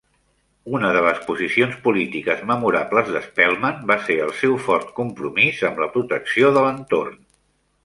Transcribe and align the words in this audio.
Una 0.77 0.87
de 0.95 1.01
les 1.07 1.19
posicions 1.27 1.75
polítiques 1.87 2.41
memorables 2.53 3.13
de 3.17 3.21
Spellman 3.27 3.85
va 3.93 3.99
ser 4.09 4.19
el 4.25 4.33
seu 4.41 4.57
fort 4.71 4.91
compromís 5.03 5.63
amb 5.71 5.85
la 5.85 5.93
protecció 5.99 6.53
de 6.59 6.67
l'entorn. 6.69 7.25